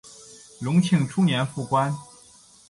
[0.59, 1.95] 隆庆初年复官。